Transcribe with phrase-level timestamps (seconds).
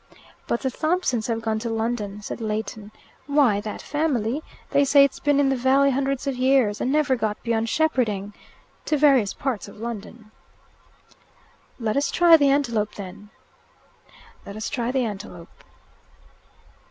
[0.47, 2.91] "But the Thompsons have gone to London," said Leighton.
[3.27, 7.15] "Why, that family they say it's been in the valley hundreds of years, and never
[7.15, 8.33] got beyond shepherding.
[8.85, 10.31] To various parts of London."
[11.79, 13.29] "Let us try The Antelope, then."
[14.43, 15.63] "Let us try The Antelope."